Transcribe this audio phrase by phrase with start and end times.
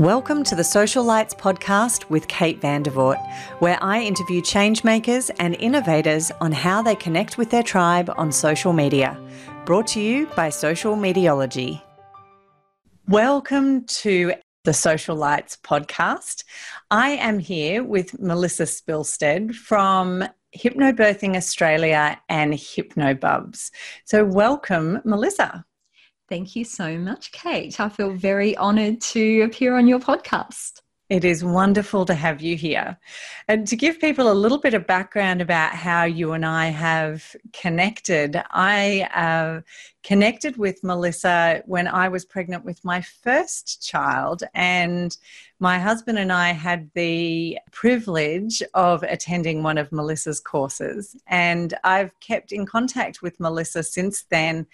[0.00, 3.24] Welcome to the Social Lights podcast with Kate Vandervoort,
[3.60, 8.72] where I interview changemakers and innovators on how they connect with their tribe on social
[8.72, 9.16] media.
[9.64, 11.80] Brought to you by Social Mediology.
[13.06, 14.32] Welcome to
[14.64, 16.42] the Social Lights podcast.
[16.90, 20.24] I am here with Melissa Spilsted from
[20.58, 23.70] Hypnobirthing Australia and Hypnobubs.
[24.06, 25.64] So, welcome, Melissa.
[26.28, 27.78] Thank you so much, Kate.
[27.78, 30.80] I feel very honored to appear on your podcast.
[31.10, 32.98] It is wonderful to have you here.
[33.46, 37.36] And to give people a little bit of background about how you and I have
[37.52, 39.60] connected, I uh,
[40.02, 44.44] connected with Melissa when I was pregnant with my first child.
[44.54, 45.14] And
[45.60, 51.14] my husband and I had the privilege of attending one of Melissa's courses.
[51.26, 54.66] And I've kept in contact with Melissa since then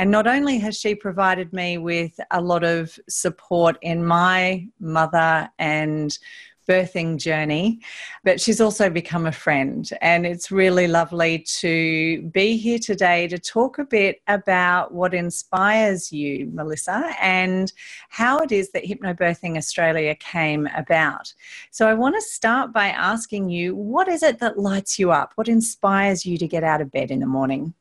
[0.00, 5.46] and not only has she provided me with a lot of support in my mother
[5.58, 6.18] and
[6.66, 7.80] birthing journey,
[8.24, 9.90] but she's also become a friend.
[10.00, 16.10] And it's really lovely to be here today to talk a bit about what inspires
[16.10, 17.70] you, Melissa, and
[18.08, 21.34] how it is that Hypnobirthing Australia came about.
[21.70, 25.32] So I want to start by asking you what is it that lights you up?
[25.34, 27.74] What inspires you to get out of bed in the morning?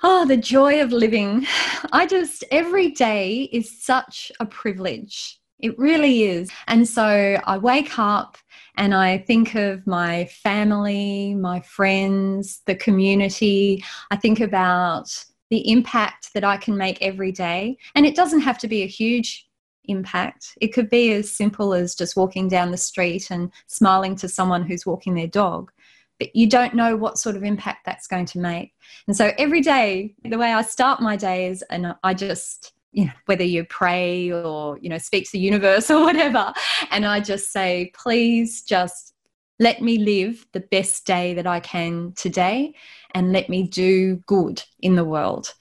[0.00, 1.44] Oh, the joy of living.
[1.90, 5.40] I just, every day is such a privilege.
[5.58, 6.52] It really is.
[6.68, 8.38] And so I wake up
[8.76, 13.82] and I think of my family, my friends, the community.
[14.12, 15.12] I think about
[15.50, 17.76] the impact that I can make every day.
[17.96, 19.48] And it doesn't have to be a huge
[19.88, 24.28] impact, it could be as simple as just walking down the street and smiling to
[24.28, 25.72] someone who's walking their dog
[26.18, 28.72] but you don't know what sort of impact that's going to make.
[29.06, 33.06] And so every day, the way I start my day is, and I just, you
[33.06, 36.52] know, whether you pray or, you know, speak to the universe or whatever,
[36.90, 39.14] and I just say, please just
[39.60, 42.74] let me live the best day that I can today
[43.14, 45.54] and let me do good in the world.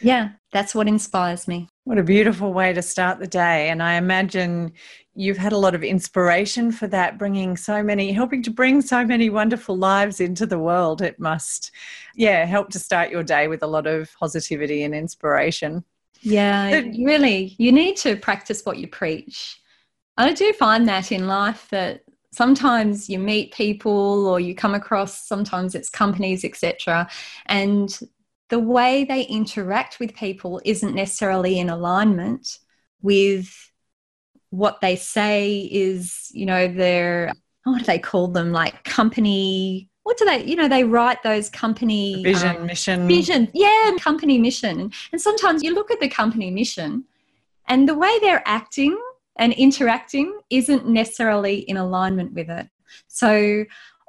[0.00, 1.68] Yeah, that's what inspires me.
[1.84, 3.68] What a beautiful way to start the day.
[3.68, 4.72] And I imagine
[5.14, 9.04] you've had a lot of inspiration for that, bringing so many, helping to bring so
[9.04, 11.02] many wonderful lives into the world.
[11.02, 11.72] It must,
[12.14, 15.84] yeah, help to start your day with a lot of positivity and inspiration.
[16.22, 19.60] Yeah, but, really, you need to practice what you preach.
[20.16, 22.00] I do find that in life that
[22.32, 27.08] sometimes you meet people or you come across sometimes it's companies etc
[27.46, 28.00] and
[28.48, 32.58] the way they interact with people isn't necessarily in alignment
[33.02, 33.48] with
[34.50, 37.32] what they say is, you know, their,
[37.64, 38.52] what do they call them?
[38.52, 43.08] Like company, what do they, you know, they write those company vision, um, mission.
[43.08, 44.92] Vision, yeah, company mission.
[45.12, 47.04] And sometimes you look at the company mission
[47.66, 48.96] and the way they're acting
[49.36, 52.68] and interacting isn't necessarily in alignment with it.
[53.08, 53.64] So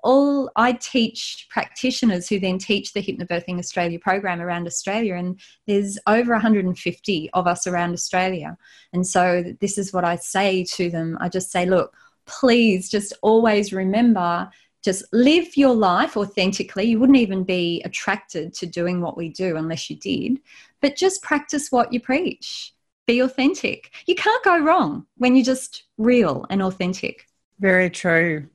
[0.08, 5.38] all I teach practitioners who then teach the Hypnobirthing Australia program around Australia, and
[5.68, 8.58] there's over 150 of us around Australia.
[8.94, 11.18] And so this is what I say to them.
[11.20, 11.94] I just say, look,
[12.26, 14.50] please just always remember
[14.82, 16.86] just live your life authentically.
[16.86, 20.40] You wouldn't even be attracted to doing what we do unless you did,
[20.82, 22.74] but just practice what you preach.
[23.08, 23.92] Be authentic.
[24.06, 27.26] You can't go wrong when you're just real and authentic.
[27.60, 28.48] Very true.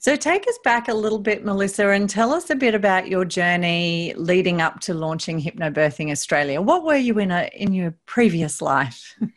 [0.00, 3.24] So, take us back a little bit, Melissa, and tell us a bit about your
[3.24, 6.60] journey leading up to launching Hypnobirthing Australia.
[6.60, 9.14] What were you in a, in your previous life?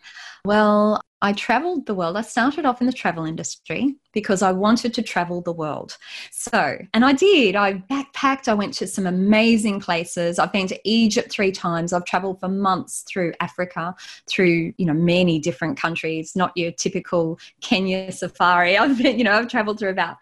[0.43, 2.17] Well, I traveled the world.
[2.17, 5.97] I started off in the travel industry because I wanted to travel the world.
[6.31, 7.55] So, and I did.
[7.55, 7.83] I
[8.21, 8.47] backpacked.
[8.47, 10.39] I went to some amazing places.
[10.39, 11.93] I've been to Egypt three times.
[11.93, 13.95] I've traveled for months through Africa,
[14.27, 18.77] through, you know, many different countries, not your typical Kenya safari.
[18.77, 20.17] I've been, you know, I've traveled through about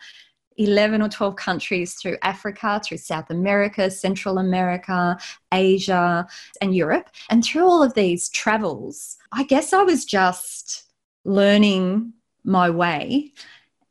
[0.57, 5.17] 11 or 12 countries through Africa, through South America, Central America,
[5.53, 6.27] Asia,
[6.61, 7.09] and Europe.
[7.29, 10.83] And through all of these travels, I guess I was just
[11.23, 12.13] learning
[12.43, 13.33] my way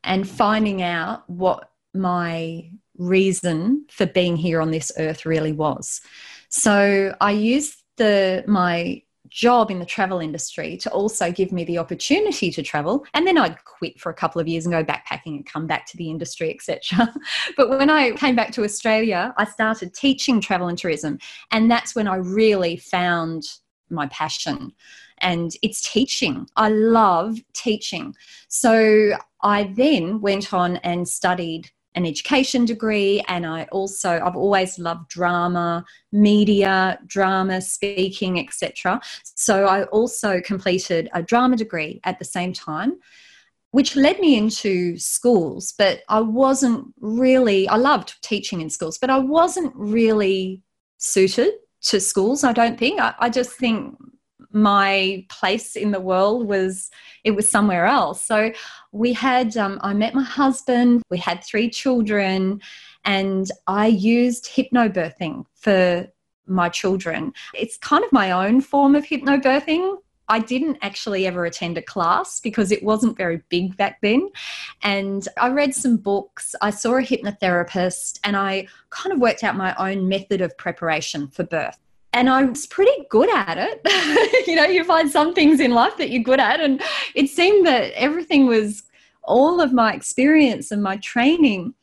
[0.03, 2.69] and finding out what my
[2.99, 6.01] reason for being here on this earth really was.
[6.49, 11.77] So I used the my job in the travel industry to also give me the
[11.77, 15.35] opportunity to travel and then I'd quit for a couple of years and go backpacking
[15.35, 17.13] and come back to the industry etc
[17.57, 21.19] but when I came back to Australia I started teaching travel and tourism
[21.51, 23.43] and that's when I really found
[23.91, 24.73] my passion
[25.21, 26.47] and it's teaching.
[26.55, 28.15] I love teaching.
[28.47, 29.11] So
[29.41, 35.09] I then went on and studied an education degree and I also I've always loved
[35.09, 39.01] drama, media, drama, speaking, etc.
[39.23, 42.99] So I also completed a drama degree at the same time
[43.71, 49.09] which led me into schools but I wasn't really I loved teaching in schools but
[49.09, 50.63] I wasn't really
[50.97, 53.95] suited to schools I don't think I, I just think
[54.51, 56.89] my place in the world was
[57.23, 58.23] it was somewhere else.
[58.23, 58.51] So
[58.91, 62.59] we had um, i met my husband we had three children
[63.05, 66.07] and i used hypnobirthing for
[66.49, 67.31] my children.
[67.53, 69.97] It's kind of my own form of hypnobirthing.
[70.27, 74.29] I didn't actually ever attend a class because it wasn't very big back then.
[74.83, 79.55] And I read some books, I saw a hypnotherapist, and I kind of worked out
[79.55, 81.79] my own method of preparation for birth
[82.13, 83.81] and I was pretty good at it.
[84.47, 86.81] you know, you find some things in life that you're good at, and
[87.15, 88.83] it seemed that everything was
[89.23, 91.73] all of my experience and my training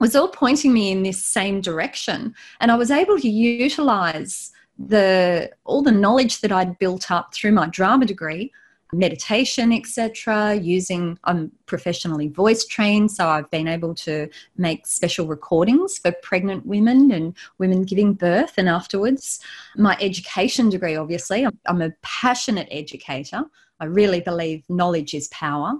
[0.00, 2.34] was all pointing me in this same direction.
[2.60, 7.52] And I was able to utilize the all the knowledge that I'd built up through
[7.52, 8.52] my drama degree
[8.92, 10.54] meditation, etc.
[10.54, 16.66] Using, I'm professionally voice trained, so I've been able to make special recordings for pregnant
[16.66, 19.40] women and women giving birth and afterwards.
[19.76, 23.42] My education degree, obviously, I'm, a passionate educator.
[23.80, 25.74] I really believe knowledge is power.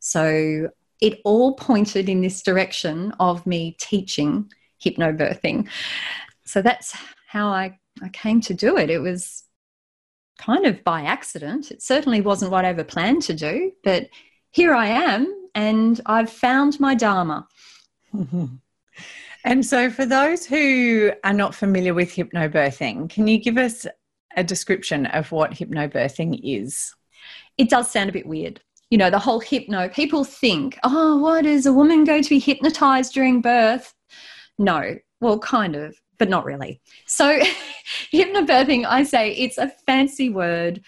[0.00, 0.70] So
[1.00, 4.50] it all pointed in this direction of me teaching
[4.82, 5.68] hypnobirthing.
[6.44, 6.96] So that's
[7.26, 8.90] how I, I came to do it.
[8.90, 9.43] It was
[10.38, 11.70] kind of by accident.
[11.70, 14.08] It certainly wasn't what I ever planned to do, but
[14.50, 17.46] here I am and I've found my Dharma.
[19.46, 23.86] And so, for those who are not familiar with hypnobirthing, can you give us
[24.38, 26.94] a description of what hypnobirthing is?
[27.58, 28.60] It does sound a bit weird.
[28.88, 32.38] You know, the whole hypno, people think, oh, what is a woman going to be
[32.38, 33.92] hypnotized during birth?
[34.58, 36.80] No, well, kind of but not really.
[37.06, 37.38] So,
[38.12, 40.82] hypnobirthing, I say it's a fancy word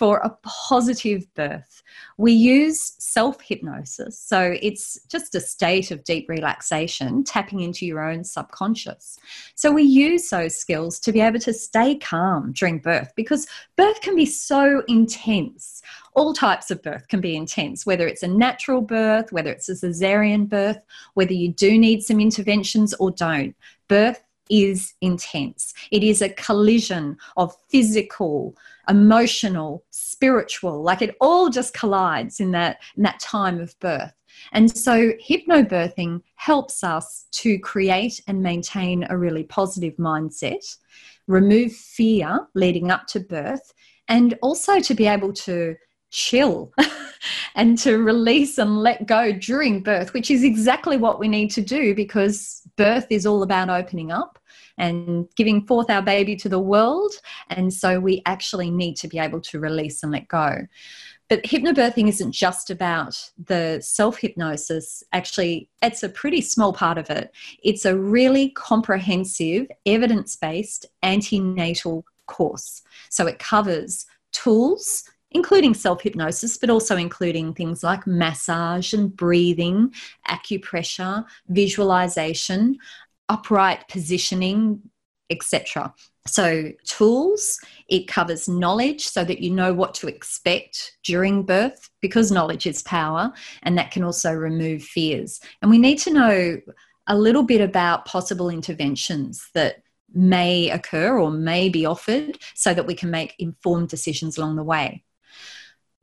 [0.00, 1.82] for a positive birth.
[2.16, 4.18] We use self hypnosis.
[4.18, 9.18] So it's just a state of deep relaxation, tapping into your own subconscious.
[9.56, 14.00] So we use those skills to be able to stay calm during birth because birth
[14.00, 15.82] can be so intense.
[16.14, 19.74] All types of birth can be intense, whether it's a natural birth, whether it's a
[19.74, 20.82] cesarean birth,
[21.12, 23.54] whether you do need some interventions or don't.
[23.86, 25.72] Birth is intense.
[25.90, 28.56] It is a collision of physical,
[28.88, 34.12] emotional, spiritual, like it all just collides in that, in that time of birth.
[34.52, 40.76] And so, hypnobirthing helps us to create and maintain a really positive mindset,
[41.26, 43.72] remove fear leading up to birth,
[44.08, 45.76] and also to be able to
[46.10, 46.72] chill
[47.54, 51.62] and to release and let go during birth, which is exactly what we need to
[51.62, 54.38] do because birth is all about opening up
[54.78, 57.12] and giving forth our baby to the world.
[57.48, 60.66] And so we actually need to be able to release and let go.
[61.28, 65.04] But hypnobirthing isn't just about the self hypnosis.
[65.12, 67.32] Actually, it's a pretty small part of it.
[67.62, 72.82] It's a really comprehensive, evidence based antenatal course.
[73.10, 79.92] So it covers tools, including self hypnosis, but also including things like massage and breathing,
[80.28, 82.78] acupressure, visualization,
[83.28, 84.82] upright positioning,
[85.30, 85.94] etc.
[86.26, 92.30] So, tools, it covers knowledge so that you know what to expect during birth because
[92.30, 95.40] knowledge is power, and that can also remove fears.
[95.62, 96.60] And we need to know
[97.06, 102.86] a little bit about possible interventions that may occur or may be offered so that
[102.86, 105.02] we can make informed decisions along the way.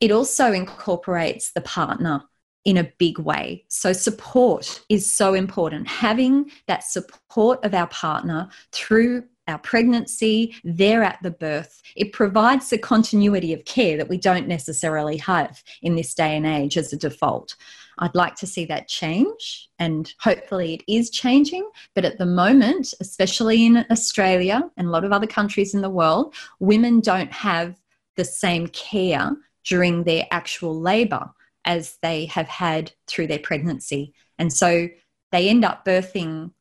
[0.00, 2.22] It also incorporates the partner
[2.64, 3.64] in a big way.
[3.68, 5.88] So, support is so important.
[5.88, 12.68] Having that support of our partner through our pregnancy, there at the birth, it provides
[12.68, 16.92] the continuity of care that we don't necessarily have in this day and age as
[16.92, 17.56] a default.
[18.00, 21.68] I'd like to see that change, and hopefully it is changing.
[21.94, 25.90] But at the moment, especially in Australia and a lot of other countries in the
[25.90, 27.80] world, women don't have
[28.16, 29.34] the same care
[29.68, 31.30] during their actual labour
[31.64, 34.14] as they have had through their pregnancy.
[34.38, 34.88] And so
[35.32, 36.52] they end up birthing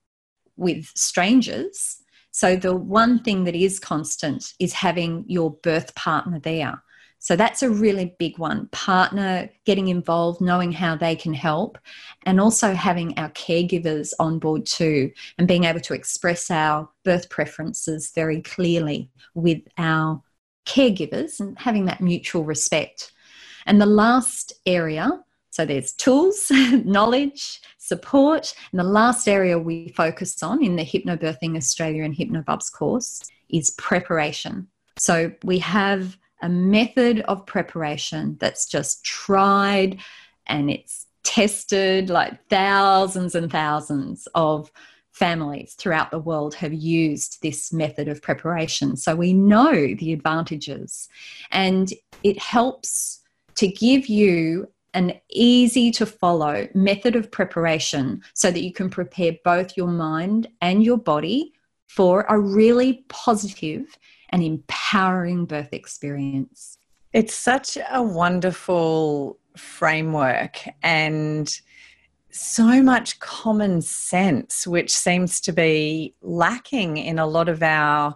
[0.58, 1.98] with strangers.
[2.32, 6.84] So the one thing that is constant is having your birth partner there.
[7.20, 8.68] So that's a really big one.
[8.72, 11.78] Partner getting involved, knowing how they can help,
[12.26, 17.30] and also having our caregivers on board too, and being able to express our birth
[17.30, 20.22] preferences very clearly with our
[20.68, 23.12] caregivers and having that mutual respect.
[23.66, 26.52] And the last area, So there's tools,
[26.86, 28.54] knowledge, support.
[28.72, 33.72] And the last area we focus on in the Hypnobirthing Australia and Hypnobubs course is
[33.72, 34.68] preparation.
[35.00, 40.00] So we have a method of preparation that's just tried
[40.46, 44.72] and it's tested like thousands and thousands of
[45.18, 48.96] families throughout the world have used this method of preparation.
[48.96, 51.10] So we know the advantages
[51.52, 51.92] and
[52.24, 53.22] it helps
[53.56, 59.34] to give you an easy to follow method of preparation so that you can prepare
[59.44, 61.54] both your mind and your body
[61.88, 63.98] for a really positive
[64.30, 66.78] and empowering birth experience.
[67.14, 71.60] It's such a wonderful framework and
[72.40, 78.16] so much common sense, which seems to be lacking in a lot of our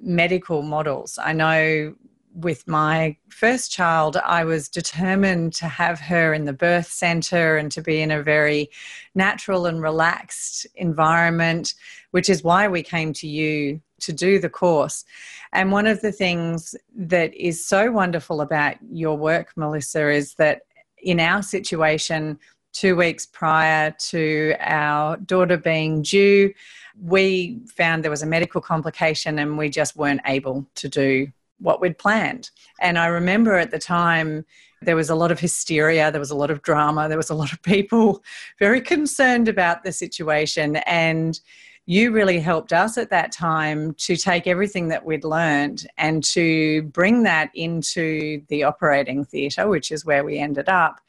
[0.00, 1.18] medical models.
[1.22, 1.94] I know
[2.34, 7.72] with my first child, I was determined to have her in the birth center and
[7.72, 8.70] to be in a very
[9.14, 11.74] natural and relaxed environment,
[12.12, 15.04] which is why we came to you to do the course.
[15.52, 20.62] And one of the things that is so wonderful about your work, Melissa, is that
[21.02, 22.38] in our situation,
[22.72, 26.52] two weeks prior to our daughter being due,
[27.00, 31.80] we found there was a medical complication and we just weren't able to do what
[31.80, 32.50] we'd planned.
[32.80, 34.44] And I remember at the time,
[34.82, 37.34] there was a lot of hysteria, there was a lot of drama, there was a
[37.34, 38.22] lot of people
[38.58, 40.76] very concerned about the situation.
[40.76, 41.38] And
[41.86, 46.82] you really helped us at that time to take everything that we'd learned and to
[46.82, 51.00] bring that into the operating theatre, which is where we ended up.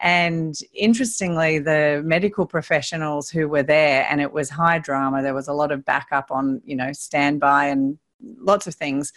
[0.00, 5.48] And interestingly, the medical professionals who were there, and it was high drama, there was
[5.48, 9.12] a lot of backup on, you know, standby and lots of things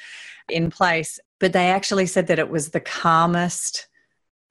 [0.49, 1.19] in place.
[1.39, 3.87] But they actually said that it was the calmest,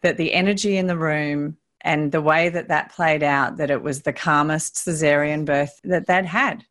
[0.03, 3.83] that the energy in the room and the way that that played out, that it
[3.83, 6.65] was the calmest cesarean birth that they'd had.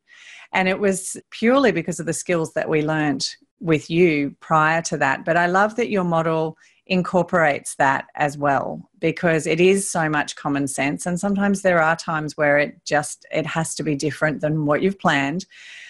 [0.51, 3.27] And it was purely because of the skills that we learned
[3.59, 5.25] with you prior to that.
[5.25, 6.57] But I love that your model
[6.89, 11.05] incorporates that as well because it is so much common sense.
[11.05, 14.81] And sometimes there are times where it just it has to be different than what
[14.81, 15.45] you've planned.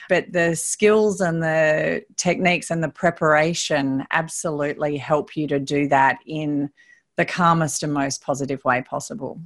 [0.09, 6.17] But the skills and the techniques and the preparation absolutely help you to do that
[6.25, 6.69] in
[7.15, 9.41] the calmest and most positive way possible.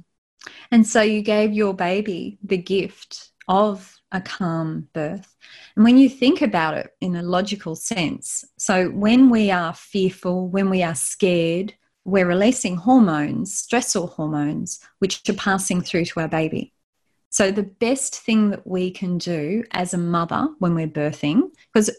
[0.70, 5.33] And so you gave your baby the gift of a calm birth.
[5.76, 10.48] And when you think about it in a logical sense, so when we are fearful,
[10.48, 16.28] when we are scared, we're releasing hormones, stressor hormones, which are passing through to our
[16.28, 16.72] baby.
[17.30, 21.90] So, the best thing that we can do as a mother when we're birthing, because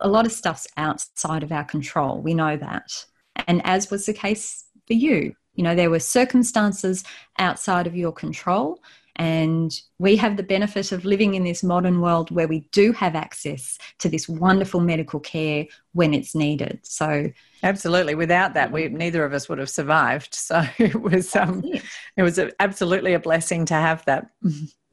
[0.00, 3.06] a lot of stuff's outside of our control, we know that.
[3.46, 7.04] And as was the case for you, you know, there were circumstances
[7.38, 8.82] outside of your control.
[9.16, 13.14] And we have the benefit of living in this modern world where we do have
[13.14, 16.80] access to this wonderful medical care when it's needed.
[16.82, 17.30] So,
[17.62, 20.34] absolutely, without that, we neither of us would have survived.
[20.34, 21.82] So it was um, it.
[22.16, 24.30] it was a, absolutely a blessing to have that.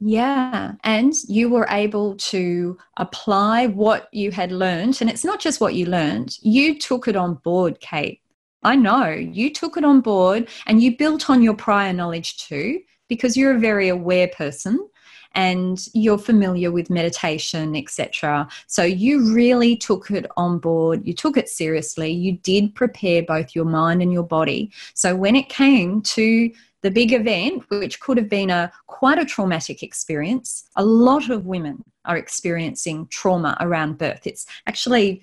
[0.00, 0.72] Yeah.
[0.84, 4.98] And you were able to apply what you had learned.
[5.00, 8.20] And it's not just what you learned, you took it on board, Kate.
[8.62, 12.80] I know you took it on board and you built on your prior knowledge too
[13.10, 14.88] because you're a very aware person
[15.34, 18.48] and you're familiar with meditation, etc.
[18.66, 23.54] So you really took it on board, you took it seriously, you did prepare both
[23.54, 24.72] your mind and your body.
[24.94, 26.50] So when it came to
[26.82, 31.46] the big event, which could have been a quite a traumatic experience, a lot of
[31.46, 34.26] women are experiencing trauma around birth.
[34.26, 35.22] It's actually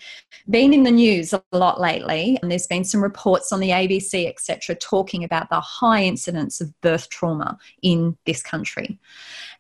[0.50, 4.28] been in the news a lot lately, and there's been some reports on the ABC,
[4.28, 9.00] etc., talking about the high incidence of birth trauma in this country.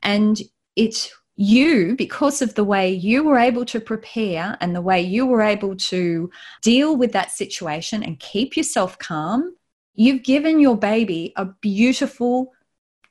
[0.03, 0.41] And
[0.75, 5.25] it you, because of the way you were able to prepare and the way you
[5.25, 6.31] were able to
[6.63, 9.55] deal with that situation and keep yourself calm
[9.99, 12.53] You've given your baby a beautiful,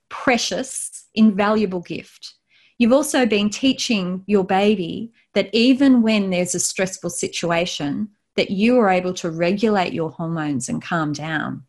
[0.09, 2.35] precious, invaluable gift.
[2.79, 8.79] You've also been teaching your baby that even when there's a stressful situation, that you
[8.79, 11.65] are able to regulate your hormones and calm down.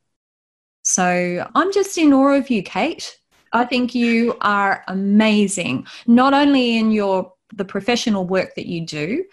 [0.83, 3.17] So I'm just in awe of you, Kate.
[3.51, 9.23] I think you are amazing, not only in your the professional work that you do,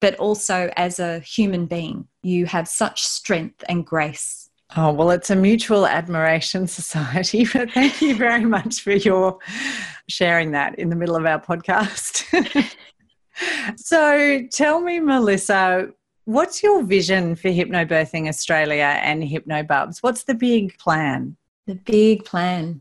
[0.00, 2.06] but also as a human being.
[2.22, 8.00] You have such strength and grace Oh, well, it's a mutual admiration society, but thank
[8.00, 9.38] you very much for your
[10.08, 12.24] sharing that in the middle of our podcast.
[13.76, 15.88] so, tell me, Melissa,
[16.24, 19.98] what's your vision for Hypnobirthing Australia and Hypnobubs?
[20.00, 21.36] What's the big plan?
[21.66, 22.80] The big plan.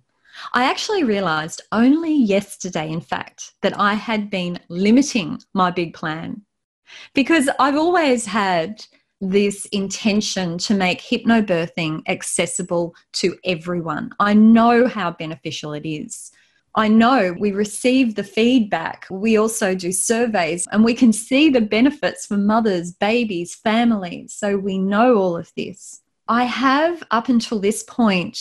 [0.54, 6.44] I actually realized only yesterday, in fact, that I had been limiting my big plan
[7.14, 8.86] because I've always had
[9.22, 14.12] this intention to make hypnobirthing accessible to everyone.
[14.20, 16.32] I know how beneficial it is.
[16.76, 19.06] I know we receive the feedback.
[19.12, 24.34] We also do surveys and we can see the benefits for mothers, babies, families.
[24.34, 26.02] So we know all of this.
[26.28, 28.40] I have, up until this point,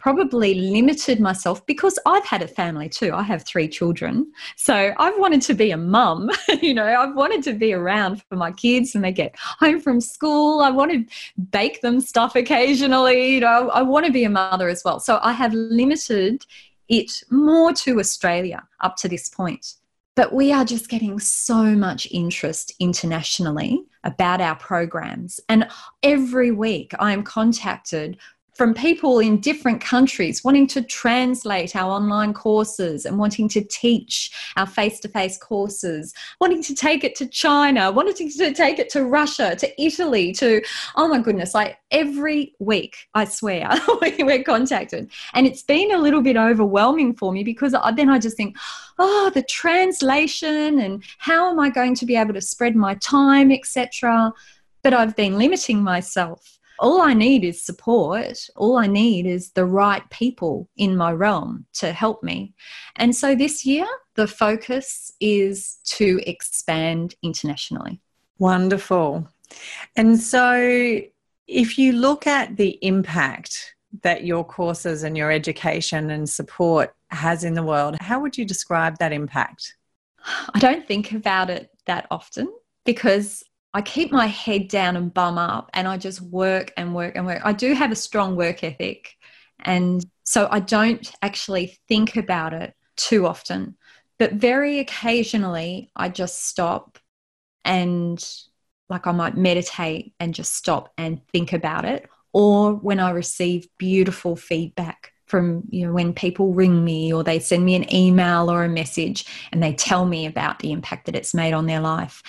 [0.00, 3.12] probably limited myself because I've had a family too.
[3.12, 4.32] I have three children.
[4.56, 6.30] So I've wanted to be a mum.
[6.62, 10.00] you know, I've wanted to be around for my kids when they get home from
[10.00, 10.60] school.
[10.60, 11.04] I want to
[11.50, 13.34] bake them stuff occasionally.
[13.34, 15.00] You know, I want to be a mother as well.
[15.00, 16.46] So I have limited
[16.88, 19.74] it more to Australia up to this point.
[20.16, 25.40] But we are just getting so much interest internationally about our programs.
[25.48, 25.68] And
[26.02, 28.18] every week I am contacted
[28.60, 34.30] from people in different countries wanting to translate our online courses and wanting to teach
[34.58, 36.12] our face to face courses,
[36.42, 40.60] wanting to take it to China, wanting to take it to Russia, to Italy, to,
[40.96, 43.70] oh my goodness, like every week, I swear,
[44.18, 45.10] we're contacted.
[45.32, 48.58] And it's been a little bit overwhelming for me because then I just think,
[48.98, 53.52] oh, the translation and how am I going to be able to spread my time,
[53.52, 54.34] etc.
[54.82, 58.48] But I've been limiting myself all I need is support.
[58.56, 62.54] All I need is the right people in my realm to help me.
[62.96, 68.00] And so this year, the focus is to expand internationally.
[68.38, 69.28] Wonderful.
[69.94, 71.02] And so,
[71.46, 77.44] if you look at the impact that your courses and your education and support has
[77.44, 79.76] in the world, how would you describe that impact?
[80.54, 82.52] I don't think about it that often
[82.84, 87.14] because I keep my head down and bum up and I just work and work
[87.16, 87.42] and work.
[87.44, 89.14] I do have a strong work ethic.
[89.60, 93.76] And so I don't actually think about it too often.
[94.18, 96.98] But very occasionally, I just stop
[97.64, 98.22] and,
[98.88, 102.08] like, I might meditate and just stop and think about it.
[102.32, 107.38] Or when I receive beautiful feedback from you know when people ring me or they
[107.38, 111.14] send me an email or a message and they tell me about the impact that
[111.14, 112.20] it's made on their life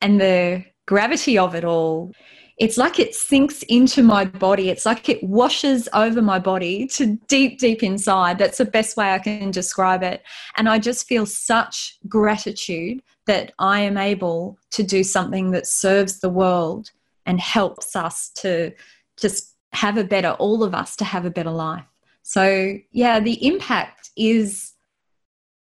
[0.00, 2.12] and the gravity of it all
[2.58, 4.70] it's like it sinks into my body.
[4.70, 8.38] It's like it washes over my body to deep, deep inside.
[8.38, 10.22] That's the best way I can describe it.
[10.56, 16.20] And I just feel such gratitude that I am able to do something that serves
[16.20, 16.90] the world
[17.26, 18.72] and helps us to
[19.18, 21.84] just have a better, all of us to have a better life.
[22.22, 24.72] So, yeah, the impact is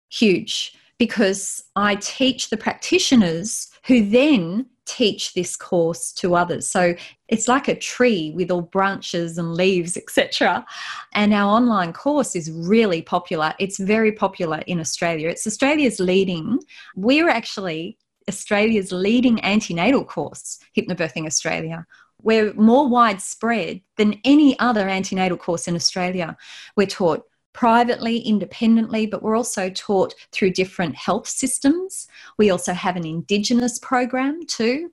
[0.08, 6.68] huge because I teach the practitioners who then teach this course to others.
[6.70, 6.94] So
[7.28, 10.64] it's like a tree with all branches and leaves, etc.
[11.12, 13.52] And our online course is really popular.
[13.58, 15.28] It's very popular in Australia.
[15.28, 16.60] It's Australia's leading.
[16.94, 21.86] We're actually Australia's leading antenatal course, Hypnobirthing Australia.
[22.22, 26.36] We're more widespread than any other antenatal course in Australia.
[26.76, 27.24] We're taught
[27.56, 32.06] privately, independently, but we're also taught through different health systems.
[32.36, 34.92] We also have an Indigenous program too.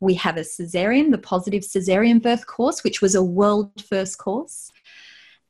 [0.00, 4.72] We have a cesarean, the positive cesarean birth course, which was a world first course.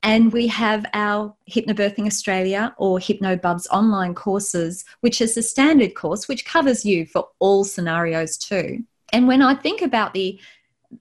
[0.03, 6.29] And we have our Hypnobirthing Australia or HypnoBubs online courses, which is the standard course
[6.29, 8.85] which covers you for all scenarios too.
[9.15, 10.39] And when I think about the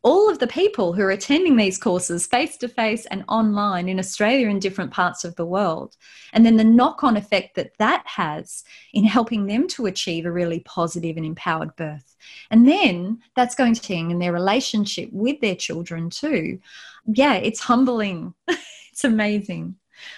[0.04, 3.99] all of the people who are attending these courses face to face and online in
[3.99, 5.97] Australia and different parts of the world.
[6.32, 10.32] And then the knock on effect that that has in helping them to achieve a
[10.32, 12.15] really positive and empowered birth.
[12.52, 16.60] And then that's going to in their relationship with their children too.
[17.08, 18.36] Yeah, it's humbling.
[18.47, 19.75] it's amazing.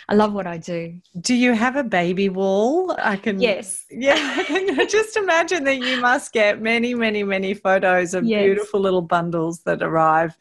[0.09, 0.99] I love what I do.
[1.19, 2.95] Do you have a baby wall?
[2.99, 3.85] I can Yes.
[3.89, 8.43] Yeah, I can just imagine that you must get many, many, many photos of yes.
[8.43, 10.35] beautiful little bundles that arrive.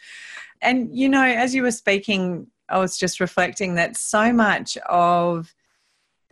[0.63, 5.53] And you know, as you were speaking, I was just reflecting that so much of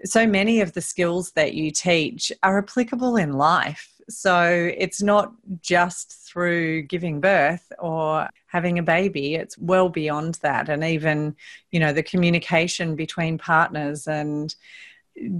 [0.04, 3.97] so many of the skills that you teach are applicable in life.
[4.08, 10.68] So it's not just through giving birth or having a baby, it's well beyond that.
[10.68, 11.36] And even,
[11.70, 14.54] you know, the communication between partners and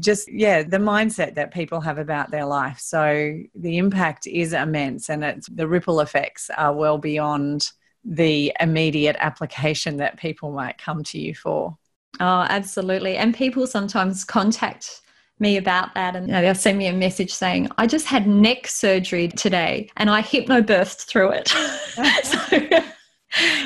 [0.00, 2.78] just, yeah, the mindset that people have about their life.
[2.78, 7.70] So the impact is immense and it's the ripple effects are well beyond
[8.04, 11.76] the immediate application that people might come to you for.
[12.20, 13.16] Oh, absolutely.
[13.16, 15.02] And people sometimes contact
[15.40, 18.26] me about that and you know, they'll send me a message saying i just had
[18.26, 21.48] neck surgery today and i hypnobirthed through it
[22.24, 22.82] so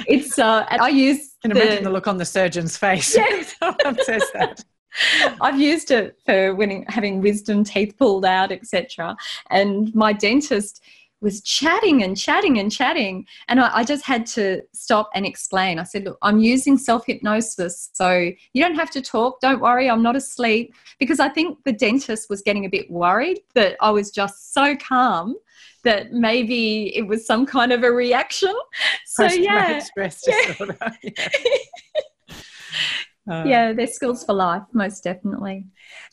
[0.06, 3.16] it's uh, i use can imagine the, the look on the surgeon's face.
[3.16, 3.56] Yes.
[3.62, 4.64] someone says that.
[5.40, 9.16] I've used it for when having wisdom teeth pulled out, etc.
[9.50, 10.82] And my dentist
[11.22, 13.24] was chatting and chatting and chatting.
[13.48, 15.78] And I, I, just had to stop and explain.
[15.78, 17.90] I said, Look, I'm using self hypnosis.
[17.92, 19.40] So you don't have to talk.
[19.40, 20.74] Don't worry, I'm not asleep.
[20.98, 24.76] Because I think the dentist was getting a bit worried that I was just so
[24.76, 25.36] calm
[25.84, 28.54] that maybe it was some kind of a reaction.
[29.06, 29.78] So, yeah.
[29.80, 30.76] Stress disorder.
[31.02, 31.28] yeah.
[33.30, 35.64] Uh, yeah, they're skills for life, most definitely.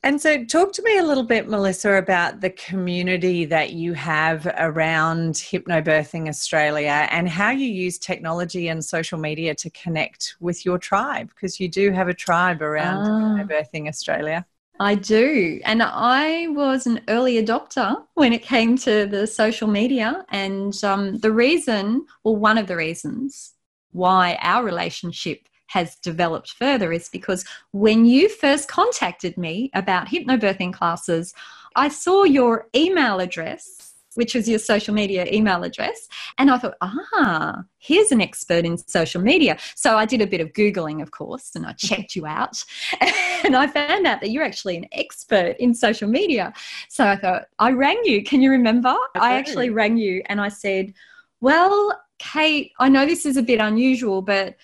[0.04, 4.46] And so, talk to me a little bit, Melissa, about the community that you have
[4.58, 10.78] around Hypnobirthing Australia and how you use technology and social media to connect with your
[10.78, 14.46] tribe, because you do have a tribe around uh, Hypnobirthing Australia.
[14.80, 15.60] I do.
[15.66, 20.26] And I was an early adopter when it came to the social media.
[20.30, 23.54] And um, the reason, or one of the reasons,
[23.92, 30.74] why our relationship has developed further is because when you first contacted me about hypnobirthing
[30.74, 31.34] classes,
[31.76, 36.10] I saw your email address which was your social media email address.
[36.38, 39.58] And I thought, ah, here's an expert in social media.
[39.76, 42.64] So I did a bit of Googling, of course, and I checked you out.
[43.44, 46.52] and I found out that you're actually an expert in social media.
[46.90, 48.24] So I thought, I rang you.
[48.24, 48.90] Can you remember?
[48.90, 49.26] Okay.
[49.26, 50.94] I actually rang you and I said,
[51.40, 54.58] well, Kate, I know this is a bit unusual, but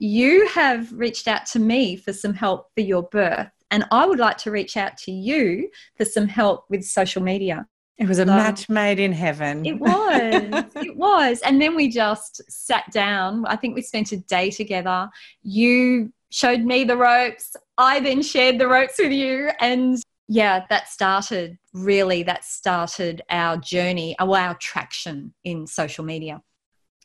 [0.00, 4.18] you have reached out to me for some help for your birth, and I would
[4.18, 7.66] like to reach out to you for some help with social media.
[7.98, 9.66] It was a so, match made in heaven.
[9.66, 10.64] It was.
[10.76, 11.40] it was.
[11.42, 13.44] And then we just sat down.
[13.44, 15.10] I think we spent a day together.
[15.42, 17.54] You showed me the ropes.
[17.76, 19.50] I then shared the ropes with you.
[19.60, 26.40] And yeah, that started really, that started our journey, our traction in social media.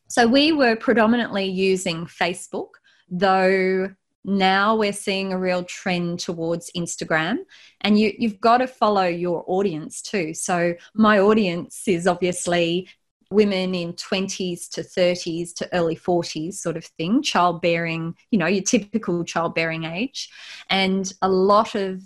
[0.07, 2.69] So we were predominantly using Facebook
[3.09, 3.89] though
[4.25, 7.37] now we're seeing a real trend towards Instagram
[7.81, 10.33] and you, you've got to follow your audience too.
[10.33, 12.89] So my audience is obviously
[13.29, 18.63] women in 20s to 30s to early 40s sort of thing, childbearing, you know, your
[18.63, 20.29] typical childbearing age.
[20.69, 22.01] And a lot of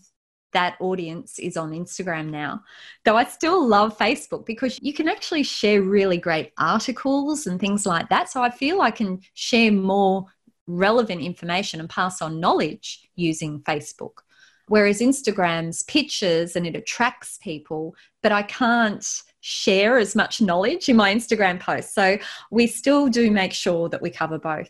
[0.52, 2.64] that audience is on Instagram now.
[3.06, 7.86] Though I still love Facebook because you can actually share really great articles and things
[7.86, 8.30] like that.
[8.30, 10.26] So I feel I can share more
[10.70, 14.20] relevant information and pass on knowledge using Facebook.
[14.68, 19.06] Whereas Instagram's pictures and it attracts people, but I can't
[19.42, 21.96] share as much knowledge in my Instagram posts.
[21.96, 22.20] So
[22.52, 24.70] we still do make sure that we cover both.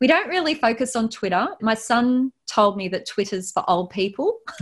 [0.00, 1.48] We don't really focus on Twitter.
[1.60, 4.38] My son told me that Twitter's for old people.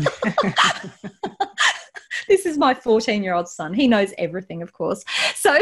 [2.28, 3.74] this is my 14 year old son.
[3.74, 5.04] He knows everything, of course.
[5.34, 5.54] So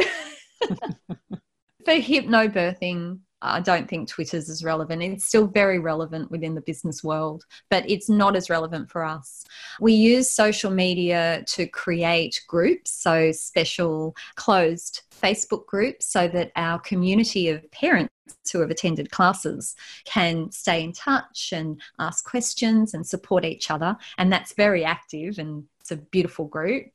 [0.60, 5.02] for hypnobirthing, I don't think Twitter's as relevant.
[5.02, 9.44] It's still very relevant within the business world, but it's not as relevant for us.
[9.80, 16.78] We use social media to create groups, so special closed Facebook groups, so that our
[16.78, 18.12] community of parents
[18.52, 23.96] who have attended classes can stay in touch and ask questions and support each other.
[24.18, 26.86] And that's very active and it's a beautiful group.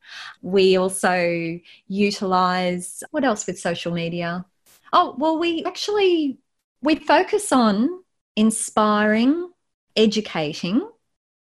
[0.42, 4.46] We also utilize what else with social media?
[4.94, 6.40] Oh, well, we actually
[6.82, 8.04] we focus on
[8.36, 9.50] inspiring,
[9.96, 10.88] educating,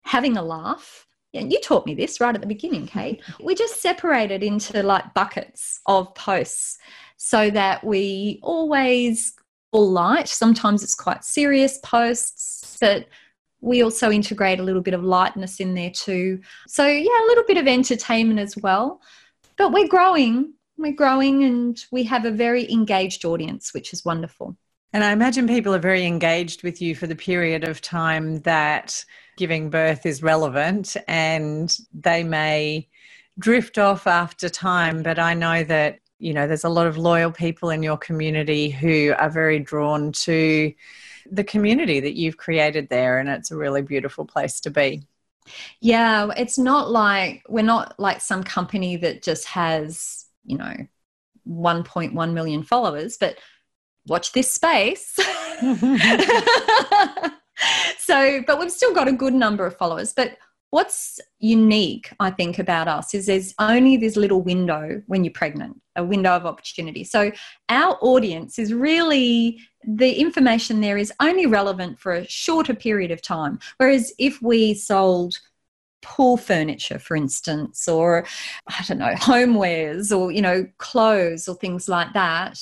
[0.04, 1.06] having a laugh.
[1.34, 3.22] And you taught me this right at the beginning, Kate.
[3.44, 6.78] We just separate it into like buckets of posts
[7.18, 9.34] so that we always
[9.72, 10.28] all light.
[10.28, 13.08] Sometimes it's quite serious posts, but
[13.62, 16.40] we also integrate a little bit of lightness in there too.
[16.68, 19.02] So, yeah, a little bit of entertainment as well.
[19.58, 24.58] But we're growing we're growing and we have a very engaged audience, which is wonderful.
[24.94, 29.04] And I imagine people are very engaged with you for the period of time that
[29.38, 32.88] giving birth is relevant and they may
[33.38, 35.04] drift off after time.
[35.04, 38.70] But I know that, you know, there's a lot of loyal people in your community
[38.70, 40.74] who are very drawn to
[41.30, 43.20] the community that you've created there.
[43.20, 45.04] And it's a really beautiful place to be.
[45.82, 50.76] Yeah, it's not like we're not like some company that just has you know
[51.48, 53.38] 1.1 million followers but
[54.08, 55.18] watch this space.
[58.00, 60.14] So but we've still got a good number of followers.
[60.14, 60.38] But
[60.72, 65.82] what's unique i think about us is there's only this little window when you're pregnant
[66.00, 67.04] a window of opportunity.
[67.04, 67.32] So
[67.70, 73.22] our audience is really the information there is only relevant for a shorter period of
[73.22, 73.60] time.
[73.78, 75.38] Whereas if we sold
[76.02, 78.26] pool furniture, for instance, or
[78.68, 82.60] I don't know, homewares or, you know, clothes or things like that,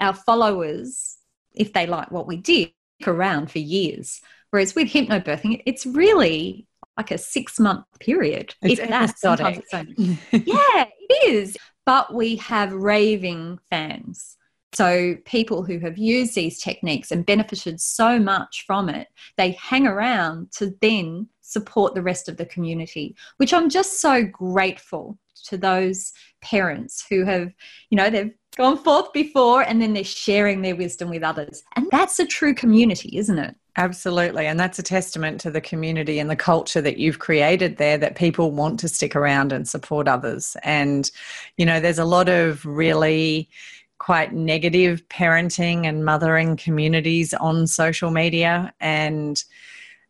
[0.00, 1.16] our followers,
[1.54, 2.72] if they like what we did,
[3.06, 4.20] around for years.
[4.50, 8.54] Whereas with hypnobirthing, it's really like a six month period.
[8.62, 10.18] It's if that, sometimes it's only.
[10.32, 11.56] yeah, it is.
[11.84, 14.36] But we have raving fans.
[14.74, 19.86] So people who have used these techniques and benefited so much from it, they hang
[19.86, 25.56] around to then support the rest of the community, which I'm just so grateful to
[25.56, 27.52] those parents who have,
[27.90, 31.62] you know, they've gone forth before and then they're sharing their wisdom with others.
[31.76, 33.54] And that's a true community, isn't it?
[33.78, 34.46] Absolutely.
[34.46, 38.16] And that's a testament to the community and the culture that you've created there that
[38.16, 40.56] people want to stick around and support others.
[40.62, 41.10] And,
[41.58, 43.50] you know, there's a lot of really
[43.98, 48.72] quite negative parenting and mothering communities on social media.
[48.80, 49.42] And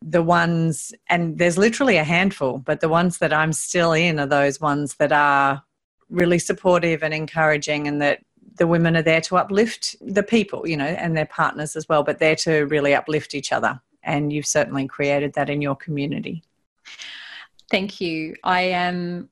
[0.02, 4.26] the ones, and there's literally a handful, but the ones that I'm still in are
[4.26, 5.62] those ones that are
[6.10, 8.20] really supportive and encouraging and that
[8.58, 12.02] the women are there to uplift the people, you know, and their partners as well,
[12.02, 13.80] but there to really uplift each other.
[14.02, 16.42] And you've certainly created that in your community.
[17.70, 18.36] Thank you.
[18.44, 19.28] I am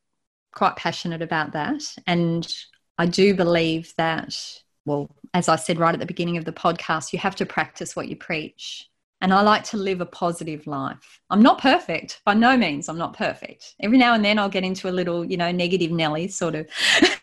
[0.53, 1.83] quite passionate about that.
[2.07, 2.53] And
[2.99, 4.37] I do believe that,
[4.85, 7.95] well, as I said right at the beginning of the podcast, you have to practice
[7.95, 8.91] what you preach.
[9.21, 11.21] And I like to live a positive life.
[11.31, 12.21] I'm not perfect.
[12.27, 13.75] By no means, I'm not perfect.
[13.81, 16.69] Every now and then I'll get into a little, you know, negative Nelly sort of.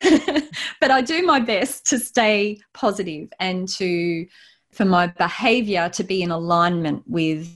[0.80, 4.26] but I do my best to stay positive and to,
[4.72, 7.50] for my behavior to be in alignment with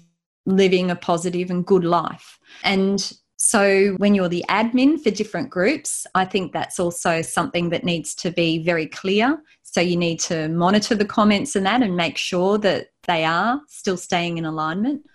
[0.45, 2.38] living a positive and good life.
[2.63, 7.84] And so, when you're the admin for different groups, I think that's also something that
[7.84, 9.41] needs to be very clear.
[9.75, 13.59] So, you need to monitor the comments and that and make sure that they are
[13.67, 15.05] still staying in alignment.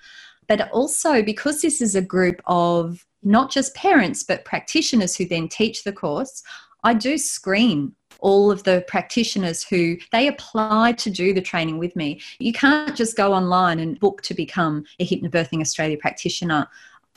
[0.49, 5.49] But also, because this is a group of not just parents, but practitioners who then
[5.49, 6.43] teach the course,
[6.85, 11.97] I do screen all of the practitioners who they apply to do the training with
[11.97, 12.21] me.
[12.39, 16.69] You can't just go online and book to become a Hypnobirthing Australia practitioner.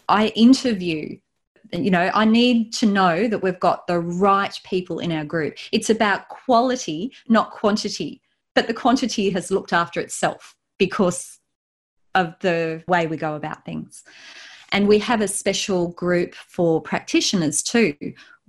[0.08, 1.18] I interview
[1.72, 5.58] you know, I need to know that we've got the right people in our group.
[5.72, 8.22] It's about quality, not quantity.
[8.56, 11.40] But the quantity has looked after itself because
[12.16, 14.04] of the way we go about things.
[14.74, 17.96] And we have a special group for practitioners too,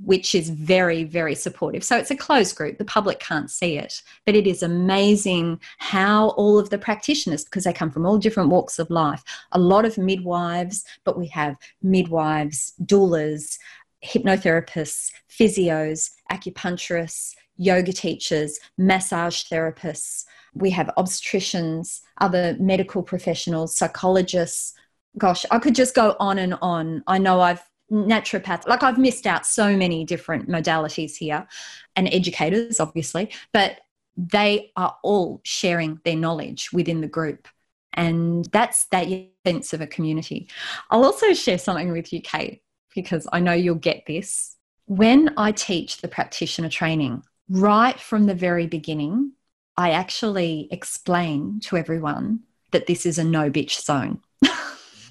[0.02, 1.84] which is very, very supportive.
[1.84, 6.30] So it's a closed group, the public can't see it, but it is amazing how
[6.30, 9.84] all of the practitioners, because they come from all different walks of life, a lot
[9.84, 13.58] of midwives, but we have midwives, doulas,
[14.02, 20.24] hypnotherapists, physios, acupuncturists, yoga teachers, massage therapists.
[20.54, 24.74] We have obstetricians, other medical professionals, psychologists.
[25.16, 27.02] Gosh, I could just go on and on.
[27.06, 31.46] I know I've naturopaths like i've missed out so many different modalities here
[31.94, 33.78] and educators obviously but
[34.16, 37.48] they are all sharing their knowledge within the group.
[37.92, 39.08] And that's that
[39.46, 40.48] sense of a community.
[40.90, 42.62] I'll also share something with you kate
[42.94, 44.56] because i know you'll get this.
[44.86, 49.32] When i teach the practitioner training right from the very beginning
[49.76, 54.20] i actually explain to everyone that this is a no bitch zone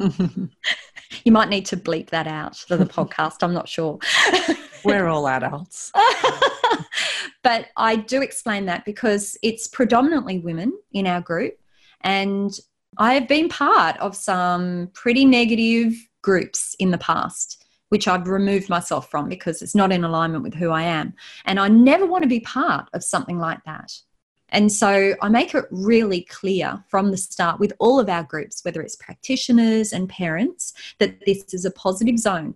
[1.23, 3.37] you might need to bleep that out for the podcast.
[3.41, 3.99] I'm not sure.
[4.85, 5.91] We're all adults.
[7.43, 11.55] but I do explain that because it's predominantly women in our group.
[12.01, 12.51] And
[12.97, 18.69] I have been part of some pretty negative groups in the past, which I've removed
[18.69, 21.13] myself from because it's not in alignment with who I am.
[21.45, 23.91] And I never want to be part of something like that.
[24.53, 28.63] And so I make it really clear from the start with all of our groups,
[28.63, 32.55] whether it's practitioners and parents, that this is a positive zone.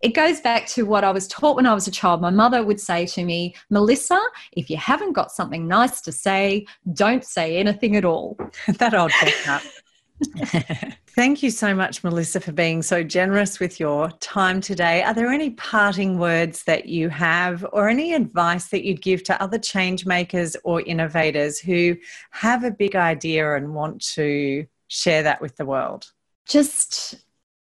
[0.00, 2.20] It goes back to what I was taught when I was a child.
[2.20, 4.20] My mother would say to me, Melissa,
[4.52, 8.38] if you haven't got something nice to say, don't say anything at all.
[8.78, 9.62] that old chestnut.
[11.08, 15.02] Thank you so much, Melissa, for being so generous with your time today.
[15.02, 19.42] Are there any parting words that you have, or any advice that you'd give to
[19.42, 21.96] other change makers or innovators who
[22.30, 26.12] have a big idea and want to share that with the world?
[26.46, 27.16] Just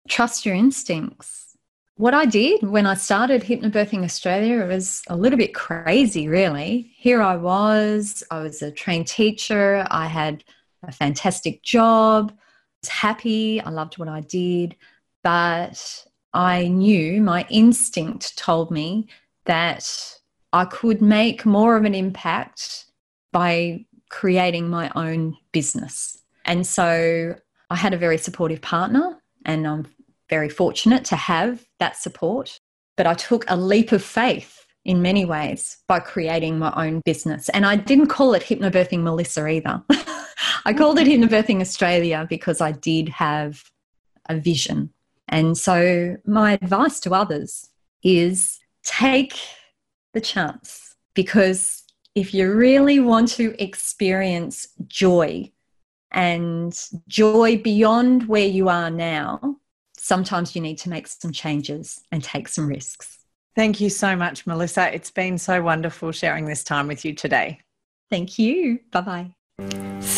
[0.09, 1.57] trust your instincts.
[1.97, 6.93] What I did when I started Hypnobirthing Australia was a little bit crazy, really.
[6.97, 10.45] Here I was, I was a trained teacher, I had
[10.83, 12.43] a fantastic job, I
[12.83, 14.77] was happy, I loved what I did,
[15.23, 19.09] but I knew my instinct told me
[19.47, 20.19] that
[20.53, 22.87] I could make more of an impact
[23.33, 26.23] by creating my own business.
[26.45, 27.35] And so
[27.71, 29.87] I had a very supportive partner, and I'm
[30.31, 32.59] very fortunate to have that support.
[32.97, 37.49] But I took a leap of faith in many ways by creating my own business.
[37.51, 39.83] And I didn't call it Hypnobirthing Melissa either.
[40.69, 43.65] I called it Hypnobirthing Australia because I did have
[44.29, 44.91] a vision.
[45.27, 47.71] And so, my advice to others
[48.05, 49.33] is take
[50.13, 55.51] the chance because if you really want to experience joy
[56.11, 59.57] and joy beyond where you are now,
[59.97, 63.21] sometimes you need to make some changes and take some risks.
[63.57, 64.95] Thank you so much, Melissa.
[64.95, 67.61] It's been so wonderful sharing this time with you today.
[68.11, 68.81] Thank you.
[68.93, 69.38] Bye bye.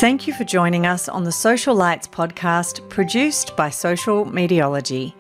[0.00, 5.14] Thank you for joining us on the Social Lights podcast produced by Social Mediology.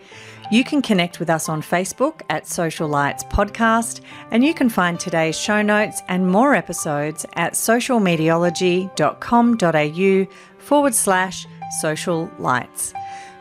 [0.50, 4.98] You can connect with us on Facebook at Social Lights Podcast, and you can find
[4.98, 11.46] today's show notes and more episodes at socialmediology.com.au forward slash
[11.80, 12.92] social lights.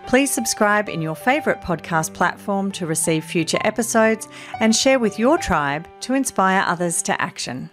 [0.08, 4.28] Please subscribe in your favourite podcast platform to receive future episodes
[4.60, 7.70] and share with your tribe to inspire others to action.